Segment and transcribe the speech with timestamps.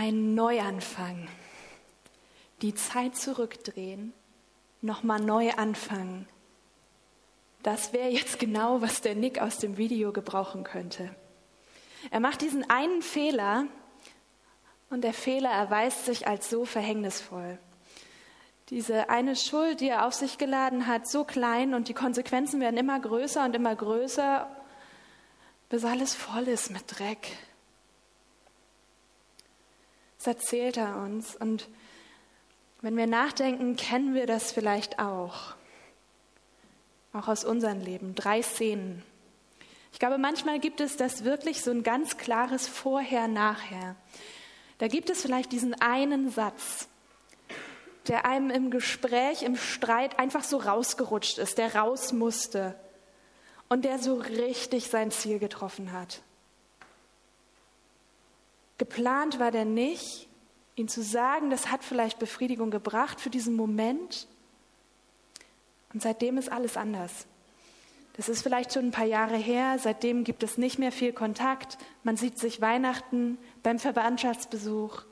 [0.00, 1.26] Ein Neuanfang.
[2.62, 4.12] Die Zeit zurückdrehen,
[4.80, 6.28] nochmal neu anfangen.
[7.64, 11.12] Das wäre jetzt genau, was der Nick aus dem Video gebrauchen könnte.
[12.12, 13.64] Er macht diesen einen Fehler
[14.88, 17.58] und der Fehler erweist sich als so verhängnisvoll.
[18.70, 22.76] Diese eine Schuld, die er auf sich geladen hat, so klein und die Konsequenzen werden
[22.76, 24.48] immer größer und immer größer,
[25.68, 27.36] bis alles voll ist mit Dreck.
[30.18, 31.68] Das erzählt er uns und
[32.80, 35.54] wenn wir nachdenken, kennen wir das vielleicht auch.
[37.12, 38.14] Auch aus unserem Leben.
[38.14, 39.02] Drei Szenen.
[39.92, 43.96] Ich glaube, manchmal gibt es das wirklich so ein ganz klares Vorher-Nachher.
[44.78, 46.88] Da gibt es vielleicht diesen einen Satz,
[48.06, 52.78] der einem im Gespräch, im Streit einfach so rausgerutscht ist, der raus musste
[53.68, 56.22] und der so richtig sein Ziel getroffen hat.
[58.78, 60.28] Geplant war der nicht,
[60.76, 64.28] ihn zu sagen, das hat vielleicht Befriedigung gebracht für diesen Moment.
[65.92, 67.26] Und seitdem ist alles anders.
[68.14, 71.78] Das ist vielleicht schon ein paar Jahre her, seitdem gibt es nicht mehr viel Kontakt.
[72.02, 75.04] Man sieht sich Weihnachten beim Verwandtschaftsbesuch.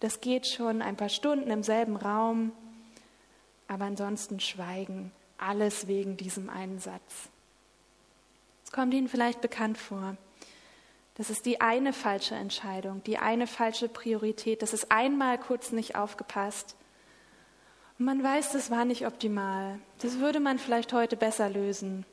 [0.00, 2.52] Das geht schon ein paar Stunden im selben Raum.
[3.68, 5.12] Aber ansonsten schweigen.
[5.38, 7.30] Alles wegen diesem einen Satz.
[8.64, 10.16] Es kommt Ihnen vielleicht bekannt vor.
[11.14, 14.62] Das ist die eine falsche Entscheidung, die eine falsche Priorität.
[14.62, 16.74] Das ist einmal kurz nicht aufgepasst.
[17.98, 19.78] Und man weiß, das war nicht optimal.
[19.98, 22.06] Das würde man vielleicht heute besser lösen.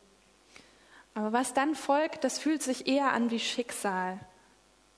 [1.14, 4.20] Aber was dann folgt, das fühlt sich eher an wie Schicksal.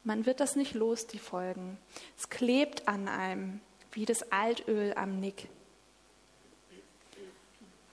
[0.04, 1.78] Man wird das nicht los, die Folgen.
[2.18, 5.48] Es klebt an einem, wie das Altöl am Nick.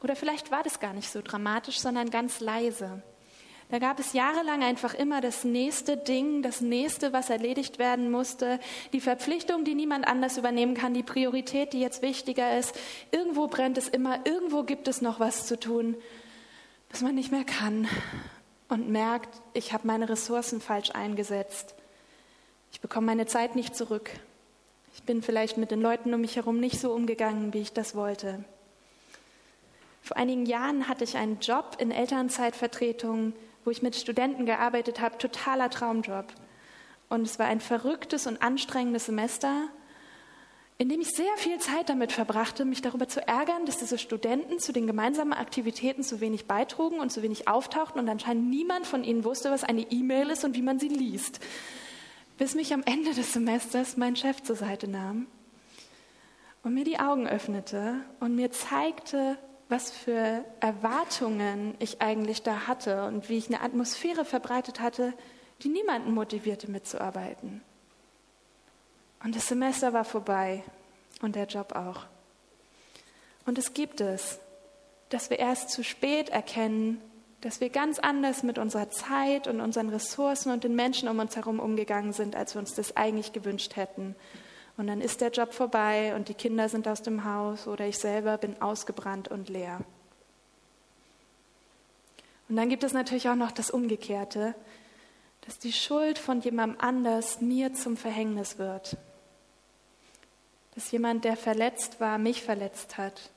[0.02, 3.02] Oder vielleicht war das gar nicht so dramatisch, sondern ganz leise.
[3.70, 8.60] Da gab es jahrelang einfach immer das nächste Ding, das nächste, was erledigt werden musste,
[8.94, 12.74] die Verpflichtung, die niemand anders übernehmen kann, die Priorität, die jetzt wichtiger ist.
[13.10, 15.96] Irgendwo brennt es immer, irgendwo gibt es noch was zu tun
[16.88, 17.88] dass man nicht mehr kann
[18.68, 21.74] und merkt, ich habe meine Ressourcen falsch eingesetzt.
[22.72, 24.10] Ich bekomme meine Zeit nicht zurück.
[24.94, 27.94] Ich bin vielleicht mit den Leuten um mich herum nicht so umgegangen, wie ich das
[27.94, 28.44] wollte.
[30.02, 33.34] Vor einigen Jahren hatte ich einen Job in Elternzeitvertretung,
[33.68, 36.24] wo ich mit Studenten gearbeitet habe, totaler Traumjob.
[37.10, 39.68] Und es war ein verrücktes und anstrengendes Semester
[40.78, 44.60] in dem ich sehr viel Zeit damit verbrachte, mich darüber zu ärgern, dass diese Studenten
[44.60, 49.02] zu den gemeinsamen Aktivitäten zu wenig beitrugen und zu wenig auftauchten und anscheinend niemand von
[49.02, 51.40] ihnen wusste, was eine E-Mail ist und wie man sie liest.
[52.38, 55.26] Bis mich am Ende des Semesters mein Chef zur Seite nahm
[56.62, 59.36] und mir die Augen öffnete und mir zeigte,
[59.68, 65.12] was für Erwartungen ich eigentlich da hatte und wie ich eine Atmosphäre verbreitet hatte,
[65.62, 67.62] die niemanden motivierte mitzuarbeiten.
[69.22, 70.62] Und das Semester war vorbei
[71.20, 72.06] und der Job auch.
[73.44, 74.38] Und es gibt es,
[75.08, 77.00] dass wir erst zu spät erkennen,
[77.40, 81.36] dass wir ganz anders mit unserer Zeit und unseren Ressourcen und den Menschen um uns
[81.36, 84.16] herum umgegangen sind, als wir uns das eigentlich gewünscht hätten.
[84.78, 87.98] Und dann ist der Job vorbei und die Kinder sind aus dem Haus oder ich
[87.98, 89.80] selber bin ausgebrannt und leer.
[92.48, 94.54] Und dann gibt es natürlich auch noch das Umgekehrte,
[95.42, 98.96] dass die Schuld von jemandem anders mir zum Verhängnis wird
[100.78, 103.30] dass jemand, der verletzt war, mich verletzt hat.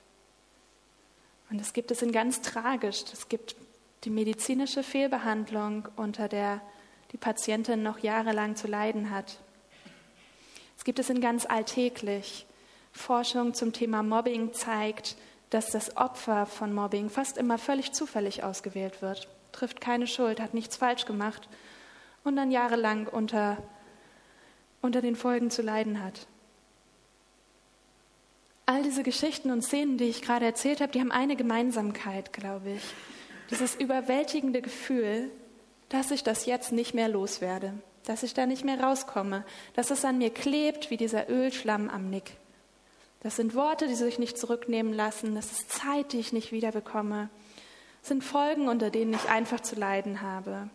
[1.50, 3.02] Und es gibt es in ganz tragisch.
[3.12, 3.56] Es gibt
[4.04, 6.62] die medizinische Fehlbehandlung, unter der
[7.12, 9.40] die Patientin noch jahrelang zu leiden hat.
[10.82, 12.48] Es gibt es in ganz alltäglich.
[12.92, 15.16] Forschung zum Thema Mobbing zeigt,
[15.52, 20.56] dass das Opfer von Mobbing fast immer völlig zufällig ausgewählt wird, trifft keine Schuld, hat
[20.56, 21.48] nichts falsch gemacht
[22.24, 23.58] und dann jahrelang unter,
[24.82, 26.26] unter den Folgen zu leiden hat.
[28.66, 32.72] All diese Geschichten und Szenen, die ich gerade erzählt habe, die haben eine Gemeinsamkeit, glaube
[32.72, 32.84] ich.
[33.52, 35.30] Dieses überwältigende Gefühl,
[35.90, 37.76] dass ich das jetzt nicht mehr loswerde,
[38.06, 42.10] dass ich da nicht mehr rauskomme, dass es an mir klebt wie dieser Ölschlamm am
[42.10, 42.34] Nick.
[43.22, 47.30] Das sind Worte, die sich nicht zurücknehmen lassen, das ist Zeit, die ich nicht wiederbekomme.
[48.02, 50.70] Das sind Folgen, unter denen ich einfach zu leiden habe.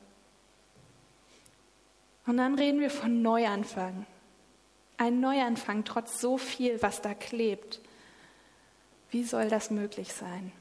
[2.27, 4.07] Und dann reden wir von Neuanfang.
[4.97, 7.81] Ein Neuanfang trotz so viel, was da klebt.
[9.11, 10.53] Wie soll das möglich sein?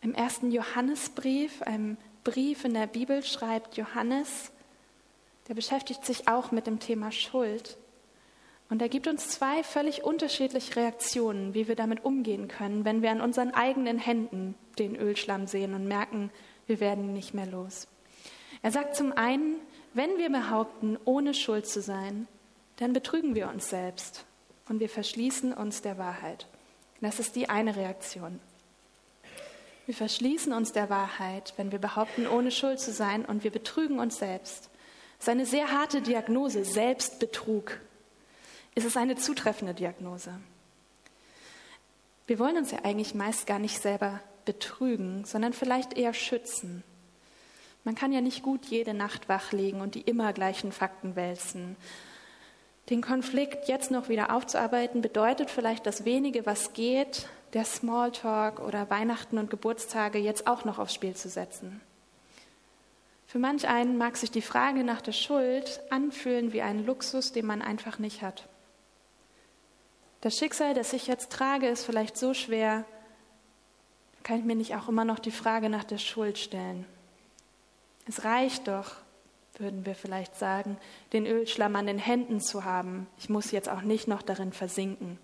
[0.00, 1.96] Im ersten Johannesbrief, einem
[2.28, 4.52] Brief in der Bibel, schreibt Johannes,
[5.48, 7.78] der beschäftigt sich auch mit dem Thema Schuld.
[8.68, 13.12] Und er gibt uns zwei völlig unterschiedliche Reaktionen, wie wir damit umgehen können, wenn wir
[13.12, 16.30] an unseren eigenen Händen den Ölschlamm sehen und merken,
[16.66, 17.88] wir werden nicht mehr los.
[18.60, 19.56] Er sagt zum einen,
[19.94, 22.28] wenn wir behaupten, ohne Schuld zu sein,
[22.76, 24.26] dann betrügen wir uns selbst
[24.68, 26.46] und wir verschließen uns der Wahrheit.
[27.00, 28.38] Das ist die eine Reaktion.
[29.88, 34.00] Wir verschließen uns der Wahrheit, wenn wir behaupten, ohne Schuld zu sein und wir betrügen
[34.00, 34.68] uns selbst.
[35.16, 37.80] Das ist eine sehr harte Diagnose, Selbstbetrug.
[38.74, 40.38] Es ist eine zutreffende Diagnose.
[42.26, 46.84] Wir wollen uns ja eigentlich meist gar nicht selber betrügen, sondern vielleicht eher schützen.
[47.82, 51.76] Man kann ja nicht gut jede Nacht wachlegen und die immer gleichen Fakten wälzen.
[52.90, 58.88] Den Konflikt jetzt noch wieder aufzuarbeiten, bedeutet vielleicht das wenige, was geht, der Smalltalk oder
[58.88, 61.80] Weihnachten und Geburtstage jetzt auch noch aufs Spiel zu setzen.
[63.26, 67.44] Für manch einen mag sich die Frage nach der Schuld anfühlen wie ein Luxus, den
[67.44, 68.48] man einfach nicht hat.
[70.22, 72.86] Das Schicksal, das ich jetzt trage, ist vielleicht so schwer,
[74.22, 76.86] kann ich mir nicht auch immer noch die Frage nach der Schuld stellen.
[78.08, 78.96] Es reicht doch,
[79.58, 80.78] würden wir vielleicht sagen,
[81.12, 83.06] den Ölschlamm an den Händen zu haben.
[83.18, 85.18] Ich muss jetzt auch nicht noch darin versinken.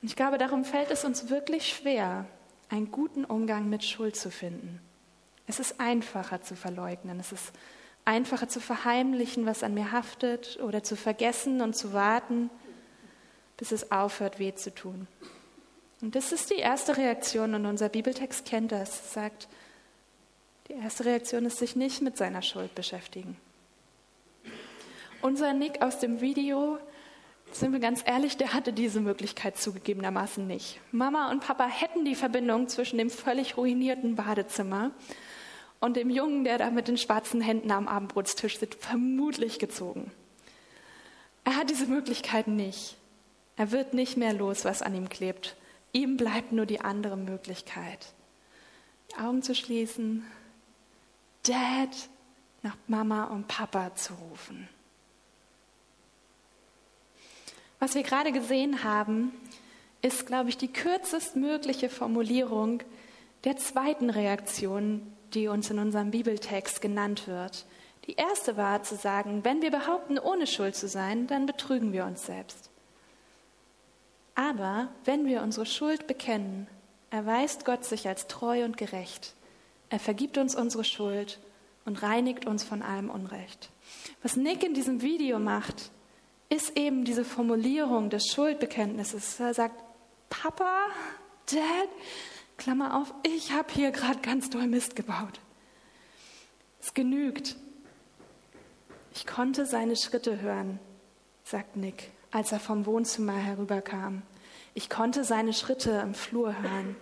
[0.00, 2.26] Und ich glaube, darum fällt es uns wirklich schwer,
[2.68, 4.80] einen guten Umgang mit Schuld zu finden.
[5.46, 7.52] Es ist einfacher zu verleugnen, es ist
[8.04, 12.50] einfacher zu verheimlichen, was an mir haftet, oder zu vergessen und zu warten,
[13.56, 15.06] bis es aufhört, weh zu tun.
[16.00, 19.48] Und das ist die erste Reaktion, und unser Bibeltext kennt das, sagt,
[20.72, 23.36] die erste Reaktion ist, sich nicht mit seiner Schuld beschäftigen.
[25.20, 26.78] Unser Nick aus dem Video,
[27.52, 30.80] sind wir ganz ehrlich, der hatte diese Möglichkeit zugegebenermaßen nicht.
[30.90, 34.92] Mama und Papa hätten die Verbindung zwischen dem völlig ruinierten Badezimmer
[35.78, 40.10] und dem Jungen, der da mit den schwarzen Händen am Abendbrotstisch sitzt, vermutlich gezogen.
[41.44, 42.96] Er hat diese Möglichkeit nicht.
[43.56, 45.56] Er wird nicht mehr los, was an ihm klebt.
[45.92, 48.14] Ihm bleibt nur die andere Möglichkeit.
[49.10, 50.24] Die Augen zu schließen,
[51.42, 52.08] Dad
[52.62, 54.68] nach Mama und Papa zu rufen.
[57.80, 59.32] Was wir gerade gesehen haben,
[60.02, 62.82] ist, glaube ich, die kürzestmögliche Formulierung
[63.44, 67.66] der zweiten Reaktion, die uns in unserem Bibeltext genannt wird.
[68.06, 72.04] Die erste war zu sagen, wenn wir behaupten, ohne Schuld zu sein, dann betrügen wir
[72.04, 72.70] uns selbst.
[74.34, 76.68] Aber wenn wir unsere Schuld bekennen,
[77.10, 79.34] erweist Gott sich als treu und gerecht
[79.92, 81.38] er vergibt uns unsere Schuld
[81.84, 83.68] und reinigt uns von allem Unrecht.
[84.22, 85.90] Was Nick in diesem Video macht,
[86.48, 89.38] ist eben diese Formulierung des Schuldbekenntnisses.
[89.38, 89.74] Er sagt,
[90.30, 90.86] Papa,
[91.44, 91.90] Dad,
[92.56, 95.40] Klammer auf, ich habe hier gerade ganz doll Mist gebaut.
[96.80, 97.56] Es genügt.
[99.14, 100.78] Ich konnte seine Schritte hören,
[101.44, 104.22] sagt Nick, als er vom Wohnzimmer herüberkam.
[104.72, 106.96] Ich konnte seine Schritte im Flur hören.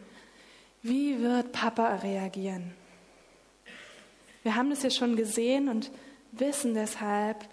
[0.83, 2.75] Wie wird Papa reagieren?
[4.43, 5.91] Wir haben das ja schon gesehen und
[6.33, 7.47] wissen deshalb,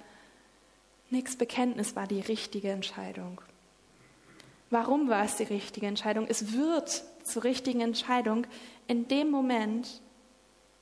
[1.10, 3.42] Nicks Bekenntnis war die richtige Entscheidung.
[4.70, 6.28] Warum war es die richtige Entscheidung?
[6.28, 8.46] Es wird zur richtigen Entscheidung
[8.88, 10.02] in dem Moment,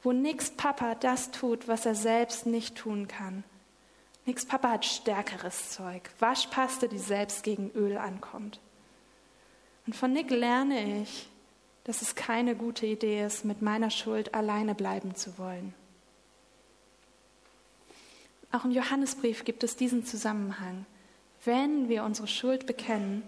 [0.01, 3.43] wo Nicks Papa das tut, was er selbst nicht tun kann.
[4.25, 8.59] Nicks Papa hat stärkeres Zeug, Waschpaste, die selbst gegen Öl ankommt.
[9.85, 11.27] Und von Nick lerne ich,
[11.83, 15.75] dass es keine gute Idee ist, mit meiner Schuld alleine bleiben zu wollen.
[18.55, 20.85] Auch im Johannesbrief gibt es diesen Zusammenhang.
[21.43, 23.23] Wenn wir unsere Schuld bekennen,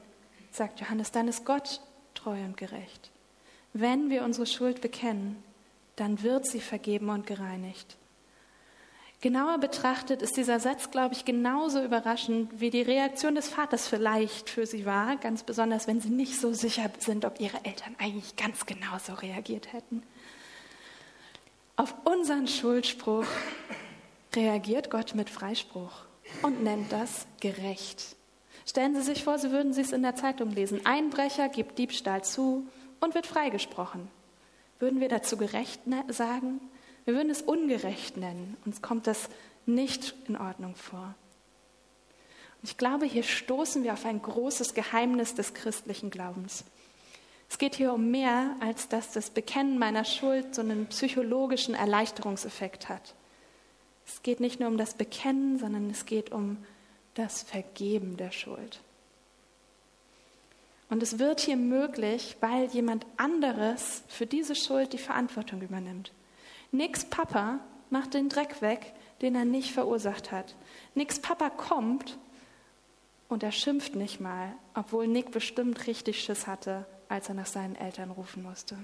[0.52, 1.82] sagt Johannes, dann ist Gott
[2.14, 3.12] treu und gerecht.
[3.74, 5.44] Wenn wir unsere Schuld bekennen,
[5.98, 7.98] dann wird sie vergeben und gereinigt.
[9.20, 14.50] Genauer betrachtet ist dieser Satz, glaube ich, genauso überraschend, wie die Reaktion des Vaters vielleicht
[14.50, 18.38] für sie war, ganz besonders, wenn sie nicht so sicher sind, ob ihre Eltern eigentlich
[18.38, 20.04] ganz genauso reagiert hätten.
[21.76, 23.26] Auf unseren Schuldspruch
[24.38, 26.06] reagiert Gott mit Freispruch
[26.44, 28.16] und nennt das gerecht.
[28.68, 30.86] Stellen Sie sich vor, Sie würden Sie es in der Zeitung lesen.
[30.86, 32.68] Einbrecher gibt Diebstahl zu
[33.00, 34.08] und wird freigesprochen.
[34.80, 36.62] Würden wir dazu gerecht ne-, sagen?
[37.06, 38.58] Wir würden es ungerecht nennen.
[38.66, 39.30] Uns kommt das
[39.66, 41.16] nicht in Ordnung vor.
[42.62, 46.64] Und ich glaube, hier stoßen wir auf ein großes Geheimnis des christlichen Glaubens.
[47.50, 52.90] Es geht hier um mehr, als dass das Bekennen meiner Schuld so einen psychologischen Erleichterungseffekt
[52.90, 53.16] hat.
[54.28, 56.58] Es geht nicht nur um das Bekennen, sondern es geht um
[57.14, 58.82] das Vergeben der Schuld.
[60.90, 66.12] Und es wird hier möglich, weil jemand anderes für diese Schuld die Verantwortung übernimmt.
[66.74, 68.92] Nix Papa macht den Dreck weg,
[69.22, 70.56] den er nicht verursacht hat.
[70.94, 72.18] Nix Papa kommt
[73.30, 77.78] und er schimpft nicht mal, obwohl Nick bestimmt richtig Schiss hatte, als er nach seinen
[77.78, 78.78] Eltern rufen musste.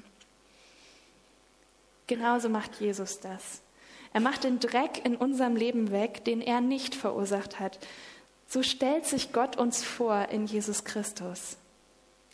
[2.08, 3.62] Genauso macht Jesus das.
[4.14, 7.80] Er macht den Dreck in unserem Leben weg, den er nicht verursacht hat.
[8.48, 11.58] So stellt sich Gott uns vor in Jesus Christus.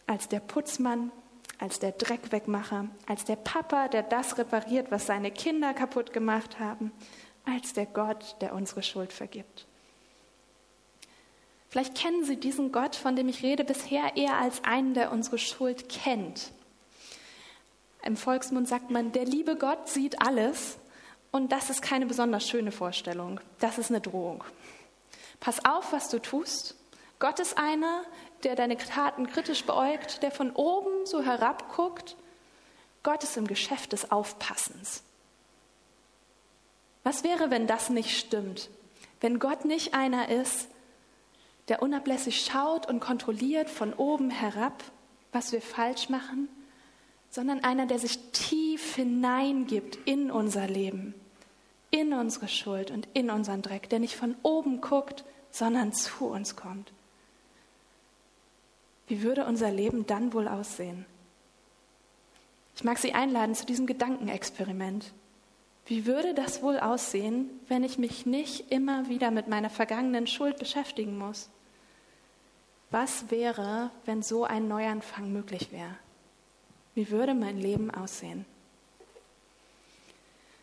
[0.06, 1.12] Als der Putzmann,
[1.58, 6.92] als der Dreckwegmacher, als der Papa, der das repariert, was seine Kinder kaputt gemacht haben,
[7.46, 9.66] als der Gott, der unsere Schuld vergibt.
[11.70, 15.38] Vielleicht kennen Sie diesen Gott, von dem ich rede, bisher eher als einen, der unsere
[15.38, 16.52] Schuld kennt.
[18.04, 20.78] Im Volksmund sagt man, der liebe Gott sieht alles
[21.32, 23.40] und das ist keine besonders schöne Vorstellung.
[23.60, 24.44] Das ist eine Drohung.
[25.40, 26.76] Pass auf, was du tust.
[27.20, 28.04] Gott ist einer,
[28.44, 32.16] der deine Taten kritisch beäugt, der von oben so herabguckt.
[33.04, 35.04] Gott ist im Geschäft des Aufpassens.
[37.04, 38.70] Was wäre, wenn das nicht stimmt?
[39.22, 40.70] Wenn Gott nicht einer ist,
[41.68, 44.84] der unablässig schaut und kontrolliert von oben herab,
[45.32, 46.50] was wir falsch machen,
[47.30, 51.14] sondern einer, der sich tief hineingibt in unser Leben,
[51.92, 56.56] in unsere Schuld und in unseren Dreck, der nicht von oben guckt, sondern zu uns
[56.56, 56.92] kommt.
[59.08, 61.06] Wie würde unser Leben dann wohl aussehen?
[62.76, 65.12] Ich mag Sie einladen zu diesem Gedankenexperiment.
[65.86, 70.58] Wie würde das wohl aussehen, wenn ich mich nicht immer wieder mit meiner vergangenen Schuld
[70.60, 71.50] beschäftigen muss?
[72.92, 75.96] Was wäre, wenn so ein Neuanfang möglich wäre?
[77.00, 78.44] Wie würde mein Leben aussehen?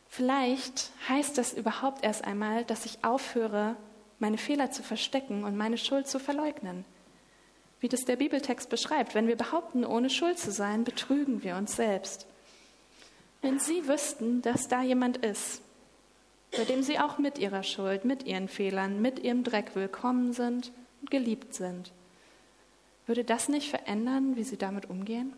[0.06, 3.74] Vielleicht heißt das überhaupt erst einmal, dass ich aufhöre,
[4.18, 6.84] meine Fehler zu verstecken und meine Schuld zu verleugnen.
[7.80, 11.74] Wie das der Bibeltext beschreibt, wenn wir behaupten, ohne Schuld zu sein, betrügen wir uns
[11.74, 12.26] selbst.
[13.40, 15.62] Wenn Sie wüssten, dass da jemand ist,
[16.54, 20.70] bei dem Sie auch mit Ihrer Schuld, mit Ihren Fehlern, mit Ihrem Dreck willkommen sind
[21.00, 21.92] und geliebt sind,
[23.06, 25.32] würde das nicht verändern, wie Sie damit umgehen?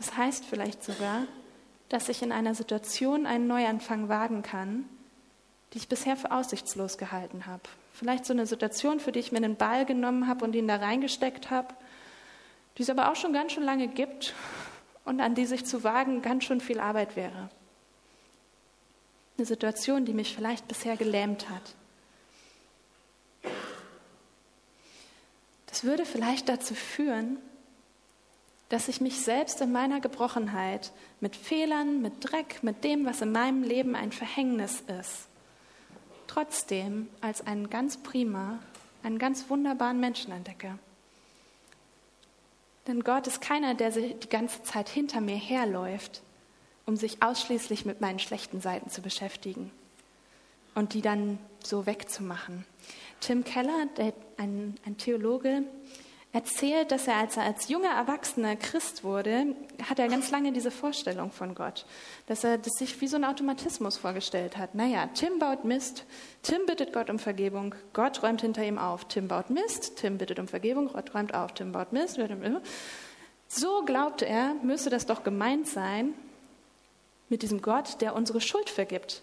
[0.00, 1.26] Das heißt vielleicht sogar,
[1.90, 4.88] dass ich in einer Situation einen Neuanfang wagen kann,
[5.72, 7.62] die ich bisher für aussichtslos gehalten habe.
[7.92, 10.76] Vielleicht so eine Situation, für die ich mir einen Ball genommen habe und ihn da
[10.76, 11.74] reingesteckt habe,
[12.78, 14.34] die es aber auch schon ganz schön lange gibt
[15.04, 17.50] und an die sich zu wagen ganz schön viel Arbeit wäre.
[19.36, 21.74] Eine Situation, die mich vielleicht bisher gelähmt hat.
[25.66, 27.38] Das würde vielleicht dazu führen,
[28.70, 33.32] dass ich mich selbst in meiner Gebrochenheit mit Fehlern, mit Dreck, mit dem, was in
[33.32, 35.26] meinem Leben ein Verhängnis ist,
[36.28, 38.60] trotzdem als einen ganz prima,
[39.02, 40.78] einen ganz wunderbaren Menschen entdecke.
[42.86, 46.22] Denn Gott ist keiner, der die ganze Zeit hinter mir herläuft,
[46.86, 49.72] um sich ausschließlich mit meinen schlechten Seiten zu beschäftigen
[50.76, 52.64] und die dann so wegzumachen.
[53.18, 55.64] Tim Keller, der, ein, ein Theologe,
[56.32, 59.56] erzählt, dass er, als er als junger Erwachsener Christ wurde,
[59.88, 61.86] hat er ganz lange diese Vorstellung von Gott,
[62.26, 64.74] dass er das sich wie so ein Automatismus vorgestellt hat.
[64.74, 66.04] Naja, Tim baut Mist,
[66.42, 69.06] Tim bittet Gott um Vergebung, Gott räumt hinter ihm auf.
[69.06, 71.52] Tim baut Mist, Tim bittet um Vergebung, Gott räumt auf.
[71.52, 72.20] Tim baut Mist.
[73.48, 76.14] So glaubte er, müsste das doch gemeint sein
[77.28, 79.22] mit diesem Gott, der unsere Schuld vergibt.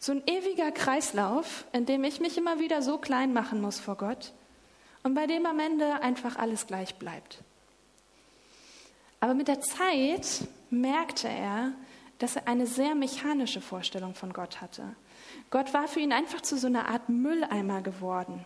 [0.00, 3.96] So ein ewiger Kreislauf, in dem ich mich immer wieder so klein machen muss vor
[3.96, 4.32] Gott
[5.02, 7.38] und bei dem am Ende einfach alles gleich bleibt.
[9.20, 11.72] Aber mit der Zeit merkte er,
[12.18, 14.84] dass er eine sehr mechanische Vorstellung von Gott hatte.
[15.50, 18.44] Gott war für ihn einfach zu so einer Art Mülleimer geworden.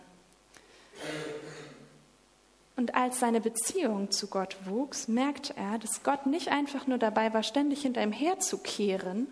[2.75, 7.33] Und als seine Beziehung zu Gott wuchs, merkte er, dass Gott nicht einfach nur dabei
[7.33, 9.27] war, ständig hinter ihm herzukehren,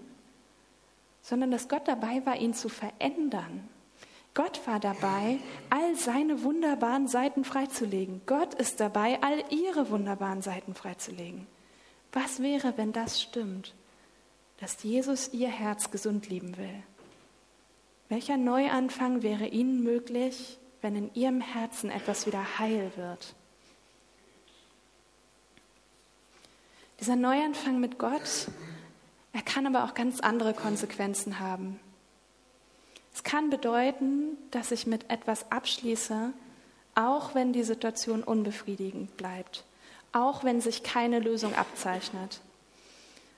[1.22, 3.68] sondern dass Gott dabei war, ihn zu verändern
[4.36, 5.40] Gott war dabei,
[5.70, 8.22] all seine wunderbaren Seiten freizulegen.
[8.26, 11.48] Gott ist dabei, all ihre wunderbaren Seiten freizulegen.
[12.12, 13.74] Was wäre, wenn das stimmt,
[14.60, 16.84] dass Jesus ihr Herz gesund lieben will?
[18.10, 23.34] Welcher Neuanfang wäre Ihnen möglich, wenn in Ihrem Herzen etwas wieder heil wird?
[27.00, 28.50] Dieser Neuanfang mit Gott,
[29.32, 31.80] er kann aber auch ganz andere Konsequenzen haben.
[33.16, 36.34] Es kann bedeuten, dass ich mit etwas abschließe,
[36.96, 39.64] auch wenn die Situation unbefriedigend bleibt,
[40.12, 42.42] auch wenn sich keine Lösung abzeichnet.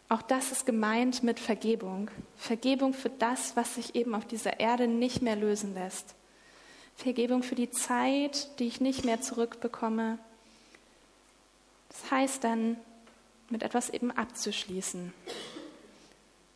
[0.10, 2.10] Auch das ist gemeint mit Vergebung.
[2.38, 6.16] Vergebung für das, was sich eben auf dieser Erde nicht mehr lösen lässt.
[6.96, 10.18] Vergebung für die Zeit, die ich nicht mehr zurückbekomme.
[11.90, 12.78] Das heißt dann,
[13.50, 15.14] mit etwas eben abzuschließen.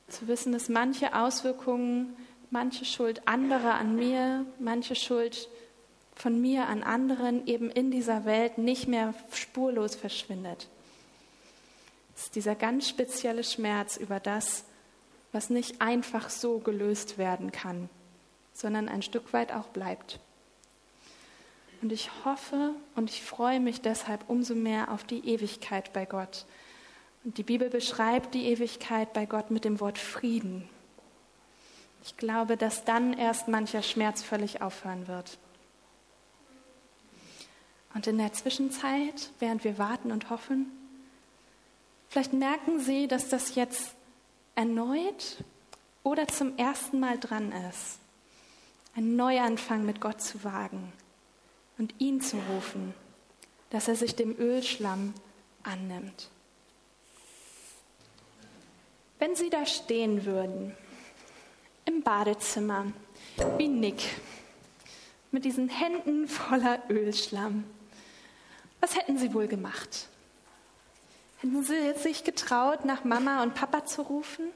[0.07, 2.15] Zu wissen, dass manche Auswirkungen
[2.51, 5.50] manche Schuld anderer an mir, manche Schuld
[6.15, 10.67] von mir an anderen eben in dieser Welt nicht mehr spurlos verschwindet.
[12.15, 14.65] Es ist dieser ganz spezielle Schmerz über das,
[15.31, 17.89] was nicht einfach so gelöst werden kann,
[18.53, 20.20] sondern ein Stück weit auch bleibt.
[21.81, 26.46] Und ich hoffe und ich freue mich deshalb umso mehr auf die Ewigkeit bei Gott.
[27.24, 30.70] Und die Bibel beschreibt die Ewigkeit bei Gott mit dem Wort Frieden.
[32.03, 35.38] Ich glaube, dass dann erst mancher Schmerz völlig aufhören wird.
[37.93, 40.72] Und in der Zwischenzeit, während wir warten und hoffen,
[42.10, 43.93] vielleicht merken Sie, dass das jetzt
[44.55, 45.43] erneut
[46.03, 48.00] oder zum ersten Mal dran ist,
[48.96, 50.91] einen Neuanfang mit Gott zu wagen
[51.77, 52.93] und ihn zu rufen,
[53.70, 55.13] dass er sich dem Ölschlamm
[55.63, 56.29] annimmt.
[59.20, 60.75] Wenn Sie da stehen würden,
[61.91, 62.86] im Badezimmer,
[63.57, 64.01] wie Nick,
[65.31, 67.65] mit diesen Händen voller Ölschlamm,
[68.79, 70.07] was hätten Sie wohl gemacht?
[71.39, 74.48] Hätten Sie sich getraut, nach Mama und Papa zu rufen?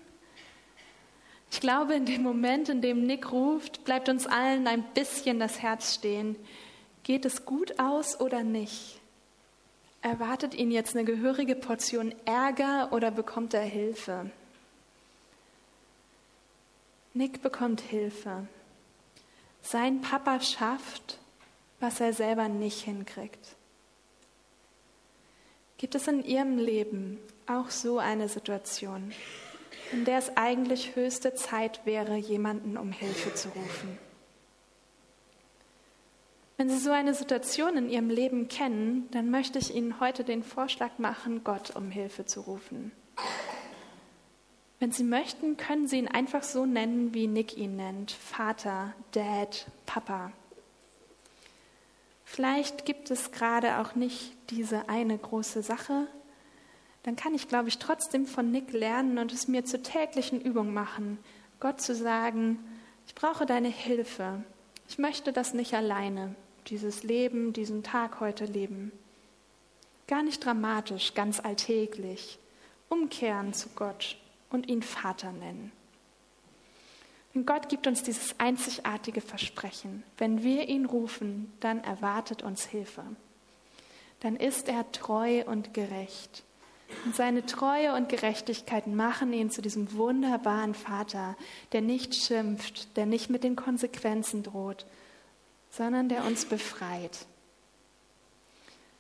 [1.51, 5.61] Ich glaube, in dem Moment, in dem Nick ruft, bleibt uns allen ein bisschen das
[5.61, 6.35] Herz stehen.
[7.03, 8.99] Geht es gut aus oder nicht?
[10.01, 14.31] Erwartet ihn jetzt eine gehörige Portion Ärger oder bekommt er Hilfe?
[17.15, 18.45] Nick bekommt Hilfe.
[19.61, 21.17] Sein Papa schafft,
[21.79, 23.55] was er selber nicht hinkriegt.
[25.77, 27.17] Gibt es in Ihrem Leben
[27.47, 29.13] auch so eine Situation,
[29.93, 33.97] in der es eigentlich höchste Zeit wäre, jemanden um Hilfe zu rufen?
[36.57, 40.43] Wenn Sie so eine Situation in Ihrem Leben kennen, dann möchte ich Ihnen heute den
[40.43, 42.91] Vorschlag machen, Gott um Hilfe zu rufen.
[44.85, 48.11] Wenn Sie möchten, können Sie ihn einfach so nennen, wie Nick ihn nennt.
[48.11, 50.31] Vater, Dad, Papa.
[52.23, 56.05] Vielleicht gibt es gerade auch nicht diese eine große Sache.
[57.01, 60.71] Dann kann ich, glaube ich, trotzdem von Nick lernen und es mir zur täglichen Übung
[60.71, 61.17] machen,
[61.59, 62.59] Gott zu sagen,
[63.07, 64.43] ich brauche deine Hilfe.
[64.87, 66.35] Ich möchte das nicht alleine
[66.67, 68.91] dieses Leben, diesen Tag heute leben.
[70.05, 72.37] Gar nicht dramatisch, ganz alltäglich.
[72.87, 74.17] Umkehren zu Gott
[74.55, 75.71] und ihn Vater nennen.
[77.35, 80.03] Und Gott gibt uns dieses einzigartige Versprechen.
[80.17, 83.03] Wenn wir ihn rufen, dann erwartet uns Hilfe.
[84.21, 86.43] Dann ist er treu und gerecht.
[87.03, 91.35] Und seine Treue und Gerechtigkeit machen ihn zu diesem wunderbaren Vater,
[91.73, 94.85] der nicht schimpft, der nicht mit den Konsequenzen droht,
[95.69, 97.25] sondern der uns befreit.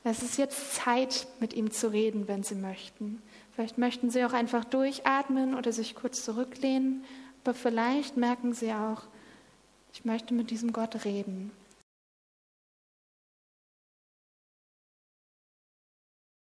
[0.03, 3.23] Es ist jetzt Zeit, mit ihm zu reden, wenn Sie möchten.
[3.55, 7.05] Vielleicht möchten Sie auch einfach durchatmen oder sich kurz zurücklehnen,
[7.43, 9.03] aber vielleicht merken Sie auch,
[9.93, 11.51] ich möchte mit diesem Gott reden.